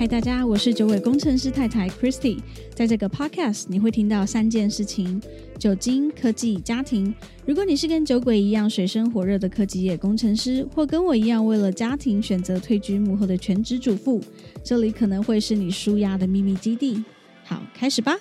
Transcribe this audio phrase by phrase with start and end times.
[0.00, 2.40] 嗨，大家，我是九尾工程师太太 Christy。
[2.74, 5.20] 在这个 podcast，你会听到三件事情：
[5.58, 7.14] 酒精、科技、家庭。
[7.44, 14.22] 如果你是跟酒鬼一样水深火热的科技业工程师，或跟我一样为了家庭选择退居幕后的全职主妇，
[14.64, 17.04] 这里可能会是你舒压的秘密基地。
[17.44, 18.16] 好，开始吧。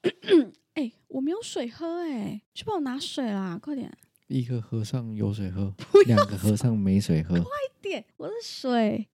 [0.72, 3.92] 哎、我没有水喝、哎，去帮我拿水啦，快点！
[4.28, 5.74] 一个和尚有水喝，
[6.06, 7.34] 两个和尚没水喝。
[7.34, 7.50] 快
[7.80, 9.08] 点我的水。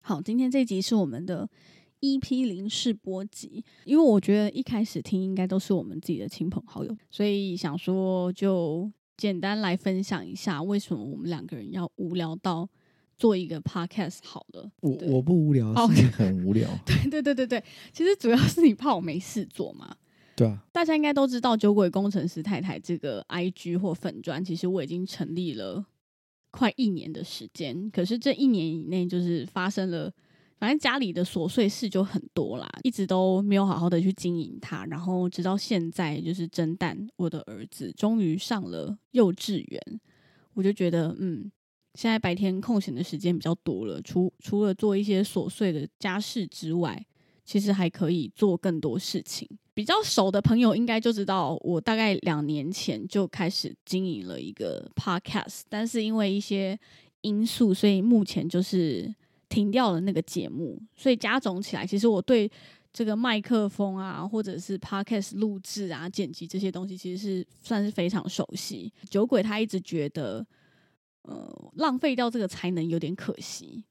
[0.00, 1.48] 好，今天这集是我们的
[2.00, 12.68] EP 零试播集，因为我觉得一开始听应该都是我们自己的亲朋好友，所以想说就简单来分享一下为什么我们两个人要无聊到
[13.16, 14.70] 做一个 podcast 好了。
[14.80, 16.68] 我我不无聊，哦是你很无聊。
[16.84, 19.96] 对对对对对，其实主要是你怕我没事做嘛。
[20.36, 25.84] 对啊，大家应该都知道，酒鬼工程师太太这个 IG 或粉砖，其实我已经成立了
[26.50, 27.90] 快一年的时间。
[27.90, 30.12] 可是这一年以内，就是发生了，
[30.58, 34.84] 反正家里的琐碎事就很多啦，一直都没有好好的去经营它。
[34.86, 40.00] 然后直到现在，就是蒸蛋，我的儿子终于上了幼稚园，
[40.54, 41.50] 我就觉得，嗯，
[41.94, 47.06] 现在白天空闲的时间比较多了，除除了做一些琐碎的家事之外，
[47.44, 49.48] 其实还可以做更多事情。
[49.74, 56.78] 比较熟的朋友应该就知道，我大概两年前就开始经营了一个 podcast，但是因为一些
[57.22, 59.12] 因素，所以目前就是
[59.48, 60.80] 停掉了那个节目。
[60.96, 62.48] 所以加总起来，其实我对
[62.92, 68.92] 这个麦克风啊，或者是 podcast 录制啊、剪辑这些东西，其实是算是非常熟悉。
[69.10, 70.46] 酒鬼他一直觉得，
[71.22, 73.82] 呃，浪费掉这个才能有点可惜。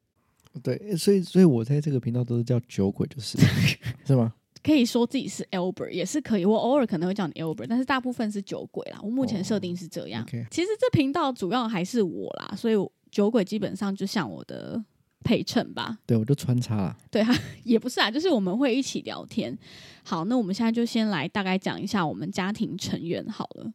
[0.62, 3.38] 对，所以所以我在这个频道都是叫酒鬼，就是
[4.08, 4.34] 是吗？
[4.64, 9.00] 可以说自己是 Albert 也是可以，我偶尔可能会叫你 Albert，但是大部分是酒鬼啦。
[9.04, 10.26] 我目前设定是这样。
[10.50, 12.76] 其实这频道主要还是我啦，所以
[13.12, 14.82] 酒鬼基本上就像我的
[15.24, 15.98] 陪衬吧。
[16.06, 16.98] 对，我就穿插了。
[17.12, 17.30] 对啊，
[17.64, 19.58] 也不是啊，就是我们会一起聊天。
[20.04, 23.72] 好，那我们现在就先来大概讲一下我们家庭成员好了。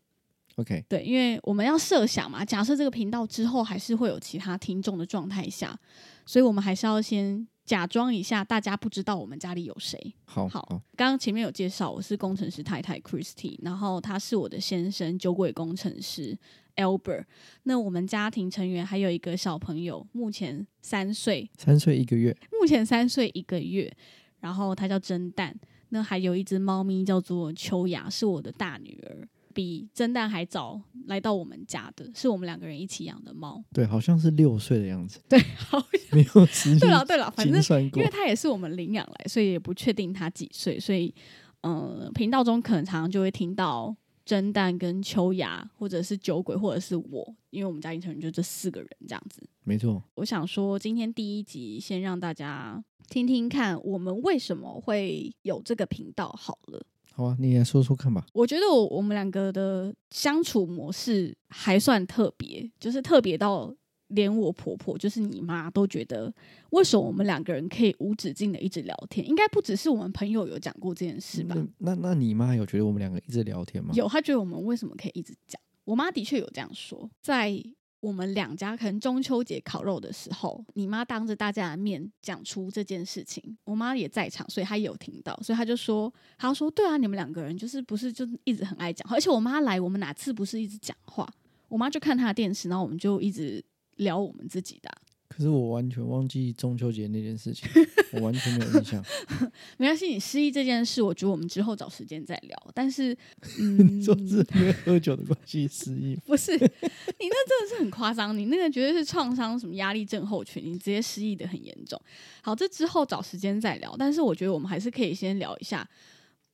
[0.56, 5.78] OK，对，因为我们要设想嘛，假设这个频道之后还是会有其他听众的状态下，
[6.26, 10.14] 所以我们还是要先假装一下，大家不知道我们家里有谁。
[10.24, 16.34] 好好，刚刚前面有介绍，我是工程师太太 Christy，然后他是我的先生，酒鬼工程师
[16.76, 17.26] Albert。
[17.64, 23.94] 那我们家庭成员还有一个小朋友，目前三岁，三岁一个月，目前三岁一个月，
[24.40, 25.54] 然后他叫蒸蛋。
[25.90, 33.62] 那还有一只猫咪叫做秋雅，是我的大女儿，比蒸蛋还早来到我们家的，是我们两个人一起养的猫。
[33.72, 35.82] 对，好像是六岁的样子，对，好，
[36.12, 37.62] 没有实际对了对了，反正
[37.94, 38.08] 因为。
[38.10, 41.14] 它也是我们领养来，所以也不确定它几岁，所以
[41.60, 43.94] 呃，频道中可能常常就会听到
[44.24, 49.42] 蒸蛋跟秋雅，或者是酒鬼，或者是我，因为我们家庭成员就这四个人这样子。
[49.64, 56.84] 没错，我想说，今天第一集先让大家听听看，我们为什么会有这个频道好了。
[57.18, 58.24] 好啊，你来说说看吧。
[58.32, 63.74] 我觉得我我们两个的相处模式还算特别，就是特别到
[64.06, 66.32] 连我婆婆，就是你妈都觉得，
[66.70, 69.28] 为什么我们两个人可以无止境的一直聊天？
[69.28, 71.56] 应该不只是我们朋友有讲过这件事吧？
[71.78, 73.90] 那那那你妈有觉得我们两个一直聊天吗？
[73.94, 75.60] 有，她觉得我们为什么可以一直讲？
[75.82, 77.52] 我妈的确有这样说，在
[78.00, 91.28] 我们两家可能中秋节烤肉的时候，你妈当着大家的面讲出这件事情，我妈也在场，所以她有听到，所以她就说，她说对啊，你们两个人就是不是就一直很爱讲话，而且我妈来，我们哪次不是一直讲话？
[91.68, 93.64] 我妈就看她的电视，然后我们就一直
[93.96, 94.90] 聊我们自己的、
[95.38, 97.68] 可是我完全忘记中秋节那件事情，
[98.10, 99.00] 我完全没有印象。
[99.78, 102.60] 没关系，你失忆这件事，我觉得我们之后找时间再聊。
[102.74, 103.16] 但是，
[103.60, 106.16] 嗯，你说是因为喝酒的关系失忆？
[106.26, 112.00] 不是，你那真的是很夸张，你那个绝对是创伤什么压力症候群，你直接失忆的很严重。
[112.42, 115.88] 好，这之后找时间再聊，但是我觉得我们还是可以先聊一下。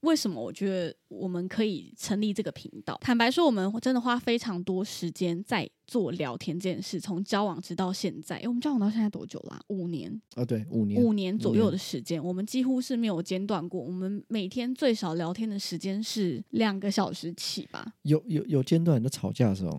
[0.05, 2.97] 为什么我觉得我们可以成立这个频道？
[3.01, 8.37] 坦白说，我们真的花非常多时间在做聊天这件事，从交往直到现在。
[8.37, 13.81] 诶，我们交往到现在多久啦、五年，啊，对，五年，五年左右的时间，我们几乎是没有间断过。
[13.81, 17.95] 我们每天最少聊天的时间是两个小时起吧。
[18.03, 19.75] 有有有间断，就吵架的时候，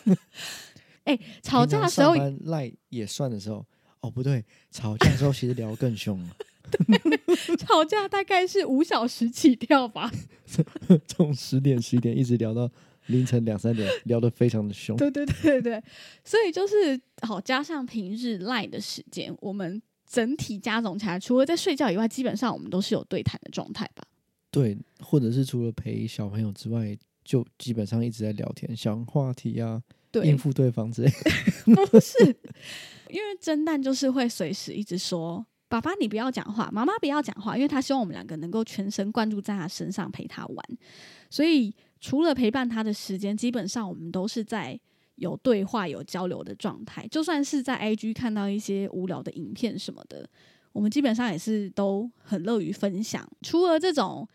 [1.04, 2.14] 哎、吵架的时候
[2.44, 3.64] 赖也算的时候，
[4.00, 6.36] 哦不对，吵架的时候其实聊更凶了，
[7.58, 10.10] 吵架大概是五小时起跳吧。
[11.06, 12.70] 从十点十一点一直聊到
[13.06, 14.96] 凌晨两三点， 聊得非常的凶。
[14.96, 15.82] 对对对对对，
[16.24, 24.04] 所以就是好加上平日赖的时间，我们整体加总起来，除了在睡觉以外，基本上我们都是有对谈的状态吧。
[24.50, 29.82] 对，或者是除了陪小朋友之外，就基本上一直在聊天，想话题啊，
[30.12, 31.10] 对应，付对方之类。
[31.64, 32.14] 不是，
[33.10, 40.66] 因为蒸蛋就是会随时一直说：“爸爸，你不要讲话，妈妈不要讲话。”因为他希望我们两个能够全神贯注在他身上陪他玩。
[41.28, 44.78] 所以除了陪伴他的时间，基本上我们都是在
[45.16, 47.06] 有对话、有交流的状态。
[47.08, 50.28] 就算是在 IG 看到一些无聊的影片什么的，
[50.72, 53.28] 我们基本上也是都很乐于分享。
[53.42, 54.28] 除了这种。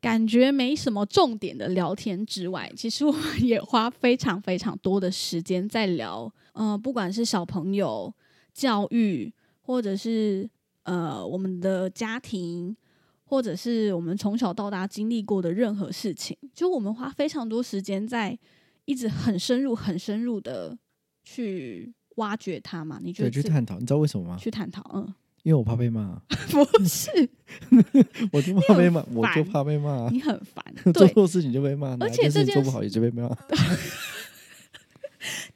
[0.00, 8.14] 感觉没什么重点的聊天之外，其实我们也花非常非常多的时间在聊，呃，不管是小朋友
[8.54, 9.34] 教育，
[9.68, 10.48] 或者是
[10.84, 12.74] 呃我们的家庭，
[13.24, 18.38] 或者是我们从小到大经历过的任何事情，就我们花非常多时间在
[18.86, 20.78] 一直很深入、很深入的
[21.22, 22.98] 去挖掘它嘛？
[23.02, 24.38] 你觉对，得这去探讨，你知道为什么吗？
[24.40, 24.82] 去探讨？
[24.94, 26.18] 嗯，因为我怕被骂，
[26.50, 27.10] 不是，
[28.32, 30.08] 我就怕被骂，我就怕被骂啊。
[30.10, 33.28] 你很烦， 做错事情就被骂，而且这件情做不好也就被骂。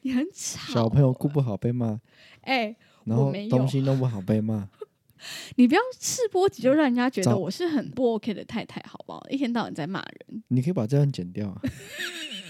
[0.03, 0.71] 你很吵。
[0.71, 1.99] 小朋友顾不好被骂，
[2.41, 4.67] 哎、然后东西弄不好被骂。
[5.55, 9.23] 你不要试播集就让人家觉得我是很不 OK 的太太，好不好？
[9.29, 10.43] 一天到晚在骂人。
[10.49, 11.61] 你可以把这段剪掉啊，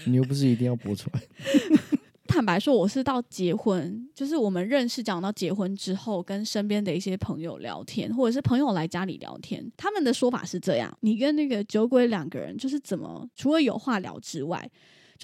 [0.06, 1.22] 你又不是一定要播出来。
[2.26, 14.68] 坦白说，我是到结婚，就是我们认识讲到结婚之后，跟身边的一些朋友聊天，或者是朋友来家里聊天，他们的说法是这样：你跟那个酒鬼两个人，就是怎么除了有话聊之外，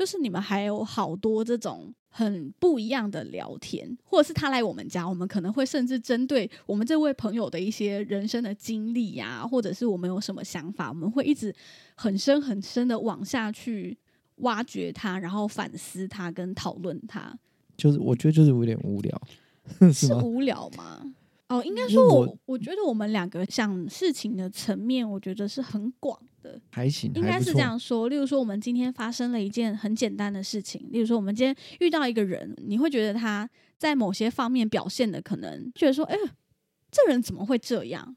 [0.00, 11.54] 就是你们还有好多这种很不一样的聊天，或者是他来我们家，我们可能会甚至针对我们这位朋友的一些人生的经历呀、或者是我们有什么想法，我们会一直
[11.96, 13.98] 很深很深的往下去
[14.36, 17.38] 挖掘他，然后反思他跟讨论他，
[17.76, 19.22] 就是我觉得就是有点无聊，
[19.92, 20.06] 是？
[20.06, 21.12] 是无聊吗？
[21.50, 26.60] 哦，应该说我，我我觉得我们两个想事情的层面，我觉得是很广的。
[26.70, 27.58] 还行，应该是这。
[27.58, 36.16] 样说，例如说，我们今天发生了一件很简单的事情，例如说，我们今天遇到一个人，你会觉得他在某些方面表现的可能觉得说，哎、
[36.90, 38.16] 这人怎么会这样？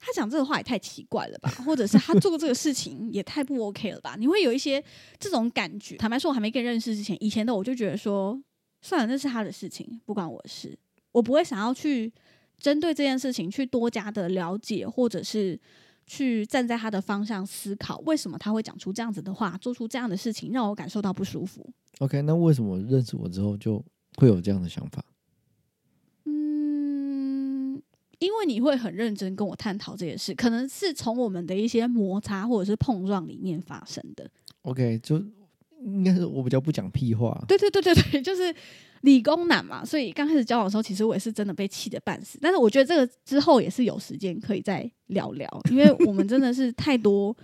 [0.00, 4.16] 他讲这个话也太奇怪了吧，或者是他做这个事情也太不 OK 了吧？
[4.18, 4.82] 你会有一些
[5.20, 5.96] 这种感觉。
[5.96, 8.40] 坦白说，我还没跟你认识之前，以前的我就觉得说，
[8.82, 10.78] 算了，那是他的事情，不关我的事，
[11.12, 12.12] 我不会想要去
[12.58, 15.58] 针对这件事情去多加的了解，或者是
[16.06, 21.68] 去站在他的方向思考，为什么他会讲出这样子的话，做出这样的事情，让我感受到不舒服。
[21.98, 23.84] OK，那为什么认识我之后就
[24.16, 25.04] 会有这样的想法？
[26.24, 27.82] 嗯，
[28.18, 34.30] 因为你会很认真跟我探讨这件事，可能是从我们的一些摩擦或者是碰撞里面发生的。
[34.62, 35.22] OK，就
[35.84, 37.44] 应该是我比较不讲屁话。
[37.46, 38.54] 对对对对对， 就是
[39.02, 42.38] 理工男嘛，所以刚开始交往的时候，其实我也是真的被气得半死。
[42.40, 47.36] 但是我觉得这个之后也是有时间可以再聊聊，因为我们真的是太多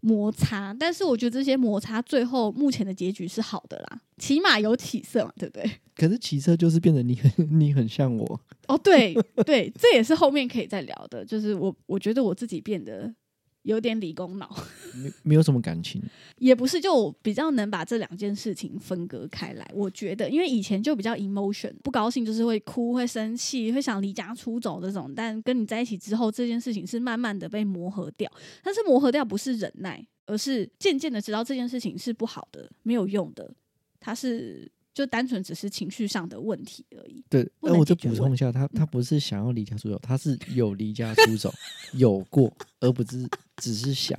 [0.00, 0.74] 摩擦。
[0.78, 5.70] 但是我觉得这些摩擦最后目前的结局是好的啦，起码有起色嘛，对不对？
[5.94, 9.14] 可是起色就是变得你很你很像我，哦，对
[9.44, 11.24] 对，这也是后面可以再聊的。
[11.24, 13.12] 就是我我觉得我自己变得
[13.62, 14.54] 有点理工脑。
[14.94, 16.02] 没没有什么感情。
[16.38, 19.68] 也不是，就我比较能把这两件事情分隔开来。
[19.72, 25.12] 我觉得，因为以前就比较 emotion，不高兴就是会哭、会生气、会想离家出走这种。
[25.14, 28.30] 但跟你在一起之后，这件事情是慢慢的被磨合掉。
[28.62, 33.54] 但是磨合掉不是忍耐，而是渐渐的知道这件事情是不好的、没有用的。
[34.00, 37.24] 它是就单纯只是情绪上的问题而已。
[37.28, 41.52] 对，不那我再能解决问补充一下，他他不是想要离家出走，他是有离家出走，
[41.94, 44.18] 有过，而不是只是想，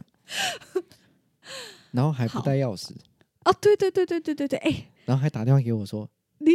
[1.91, 2.91] 然后还不好带钥匙，
[3.45, 6.53] 哦，对对对对对对对，哎、然后还打电话给我说离：“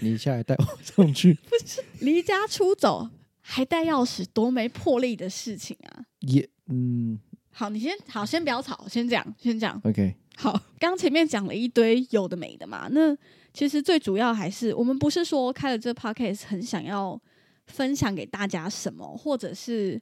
[0.00, 1.34] 你下来带我上去。
[1.48, 3.08] 不是离家出走
[3.40, 7.18] 还带钥匙，多没魄力的事情啊！”也嗯
[7.50, 9.80] 好，你先好，先不要吵，先这样，先这样。
[9.84, 13.16] ，OK，好，刚前面讲了一堆有的没的嘛，那
[13.54, 17.18] 其实最主要还是我们不是说开了这 podcast 很想要
[17.68, 19.98] 分享给大家什么，或者是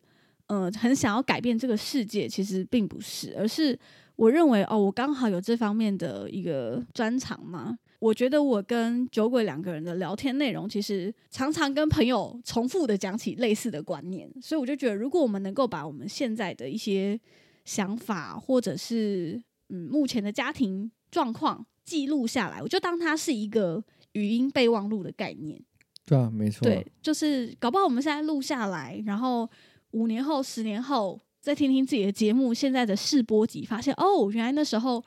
[0.46, 3.78] 呃很想要改变这个世界，其实并不是，而是
[4.16, 7.78] 我认为哦，我刚好有这方面的一个专长嘛。
[7.98, 17.20] 我觉得我跟酒鬼两个人的聊天内容，其实常常跟朋友重复的讲起类似的观念，所以我就觉得，如果我们能够把我们现在的一些
[17.64, 25.60] 想法，或者是嗯目前的家庭状况记录下来，我就当它是一个语音备忘录的概念。
[26.04, 29.48] 对啊，没错啊，对，就是搞不好我们现在录下来，然后
[29.92, 35.02] 五年后、十年后再听听自己的节目，现在的试播集，发现哦，原来那时候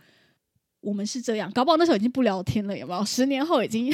[0.79, 3.03] 我们是这样，搞不好那时候已经不聊天了，有没有？
[3.03, 3.88] 十年后已经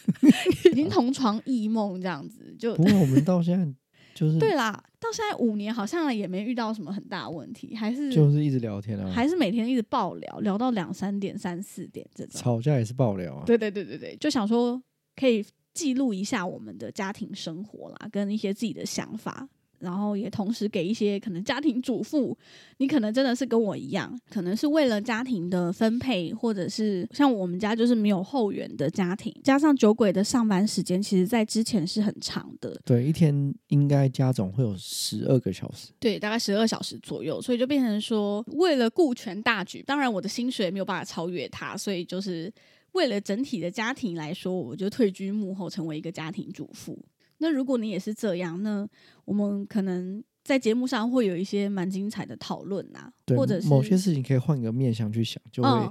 [0.70, 3.74] 已经同床异梦这样子，就不过我们到现在
[4.14, 4.82] 就是 对啦。
[5.00, 12.40] 到现在五年好像也没遇到什么很大的问题，还是就是一直聊天啊，还是每天一直爆聊，聊到两三点、三四点这种。
[12.40, 13.44] 吵架也是爆聊啊。
[13.46, 14.82] 对对对对对，就想说
[15.14, 19.48] 可以记录一下我们的家庭生活啦，跟一些自己的想法。
[19.78, 22.36] 然后也同时给一些可能家庭主妇，
[22.78, 42.52] 你可能真的是跟我一样，可能是为了家庭的分配，或者是像我们家就是没有后援的家庭，加上酒鬼的上班时间，其实在之前是很长的，对，一天应该家总会有十二个小时，对，大概十二小时左右，所以就变成说，为了顾全大局，当然我的薪水没有办法超越他，所以就是
[42.92, 46.98] 为了整体的家庭来说，我就退居幕后，成为一个家庭主妇。
[47.38, 48.86] 那如果你也是这样，那
[49.24, 55.90] 我们可能在节目上会有一些蛮精彩的讨论呐，或者是某些事情可以换个面向去想，就会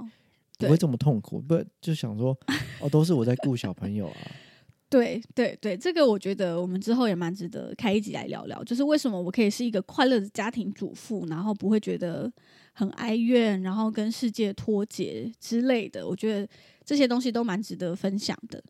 [0.58, 1.40] 不会这么痛苦。
[1.40, 2.36] 不就想说，
[2.80, 4.16] 哦，都是我在顾小朋友啊，
[4.90, 12.30] 对对对，这个我觉得我们之后也蛮值得开一集来聊聊，就是为什么我可以是一个快乐的家庭主妇，然后不会觉得
[12.72, 16.06] 很哀怨，然后跟世界脱节之类的。
[16.06, 16.48] 我觉得
[16.84, 18.62] 这些东西都蛮值得分享的。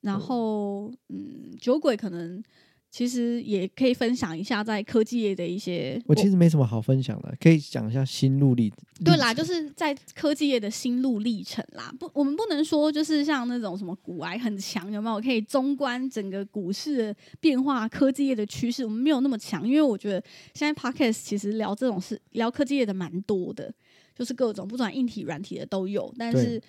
[0.00, 2.42] 对，然后嗯，酒鬼可能
[2.90, 6.00] 其实也可以分享一下在科技业的一些。
[6.06, 8.72] 我其实没什么好分享的，可以讲一下心路历。
[9.04, 11.94] 对啦，就是在科技业的心路历程啦。
[12.00, 15.20] 不，我们不能说就是像那种什么股癌很强，有没有？
[15.20, 19.68] 可以纵观整个股市的变化、科技业的趋势，我们没有那么强。
[19.68, 20.20] 因为我觉得
[20.54, 23.72] 现在 podcast 其实聊这种事，聊科技业的蛮多的，
[24.16, 26.12] 就是各种不管硬体、软体的都有。
[26.18, 26.60] 但是，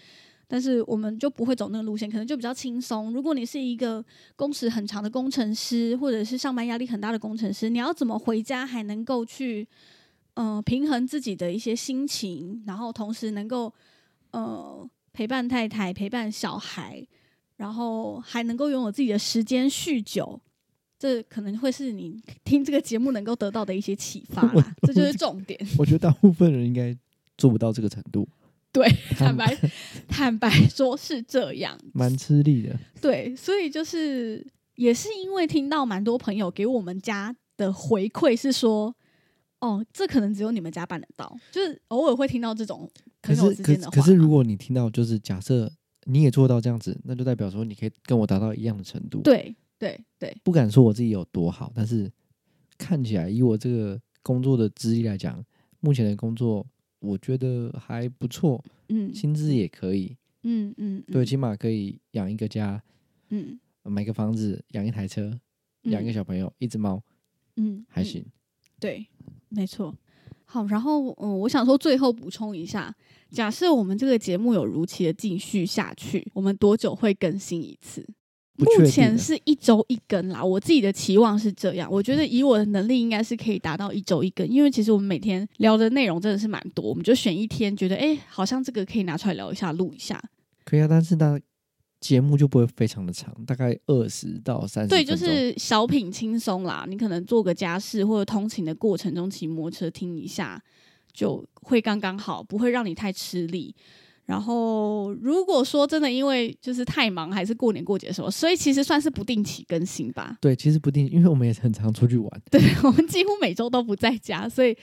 [0.49, 3.13] 但是我们就不会走那个路线，可能就比较轻松。
[3.13, 4.03] 如果你是一个
[4.35, 9.65] 工时很长的工程师，或者是上班压力很大的工程师，你要怎么回家还能够去？
[10.35, 13.73] 呃，平衡自己的一些心情，然后同时能够
[14.31, 17.05] 呃陪伴太太、陪伴小孩，
[17.57, 20.39] 然后还能够拥有自己的时间酗酒，
[20.97, 24.75] 这可能会是你听这个节目能够得到的一些启发啦。
[24.87, 25.59] 这就是重点。
[25.77, 26.95] 我觉得大部分人应该
[27.37, 28.25] 做不到这个程度，
[28.71, 29.57] 对， 坦白
[30.07, 31.77] 坦白说是这样。
[31.93, 32.77] 蛮吃力的。
[33.01, 34.45] 对，所以就是
[34.75, 38.95] 也是因为听到蛮多朋友给我们家的回馈是说，
[39.59, 42.89] 哦，这可能只有你们家办得到，就是偶尔会听到这种
[43.21, 44.03] 可朋友是可是之间的话嘛。
[44.03, 45.71] 可是如果你听到就是假设
[46.05, 52.11] 你也做到这样子，那就代表说你可以跟我达到一样的程度。，对对对，不敢说我自己有多好，但是
[52.77, 55.43] 看起来以我这个工作的资历来讲，
[55.79, 56.65] 目前的工作
[56.99, 62.81] 我觉得还不错，嗯薪资也可以，嗯嗯，对，嗯起码可以养一个家，
[63.29, 65.39] 嗯买个房子，养一台车，
[65.83, 67.01] 养一个小朋友，一只猫，
[67.55, 68.25] 嗯嗯还行。
[68.79, 69.05] 对，
[69.49, 69.95] 没错。
[70.45, 72.95] 好，然后嗯，我想说最后补充一下，
[73.29, 78.05] 假设我们这个节目有如期的继续下去，我们多久会更新一次？
[78.59, 81.89] 目前是一周一更啦，我自己的期望是这样。
[81.89, 90.21] 我觉得以我的能力，应该是可以达到一周一更，因为其实我们每天聊的内容真的是蛮多，我们就选一天，觉得哎、诶好像这个可以拿出来聊一下，录一下。
[90.65, 91.39] 可以啊，但是呢
[91.99, 94.89] 节目就不会非常的长，大概二十到三十。
[94.89, 96.85] 对，就是小品轻松啦。
[96.87, 100.61] 你可能做个家事或者通勤的过程中骑摩托车听一下，
[101.11, 103.75] 就会刚刚好，不会让你太吃力。
[104.29, 110.37] 然后，如果说真的因为就是太忙，还是过年过节的时候，所以其实算是不定期更新吧。
[110.39, 112.29] 对，其实不定，因为我们也很常出去玩。
[112.51, 114.77] 对我们几乎每周都不在家，所以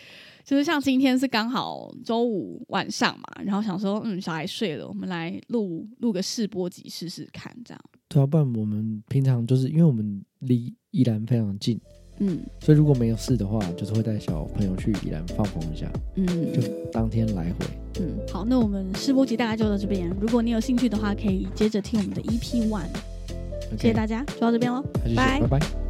[0.44, 7.80] 就是像今天是刚好周五晚上嘛，然后想说，嗯，小孩睡了，我们来录录个试播集试试看，这样。
[8.08, 11.80] 对啊，不然我们平常就是因为我们离宜兰非常近，
[12.18, 16.60] 嗯所以如果没有事的话，就是会带小朋友去宜兰放风一下，嗯就
[16.92, 17.66] 当天来回。
[18.00, 20.10] 嗯，好，那我们试播集大概就到这边。
[20.20, 22.86] 如果你有兴趣的话，可以接着听我们的 EP One。
[23.78, 24.82] 谢谢大家，就到这边喽，
[25.16, 25.85] 拜拜。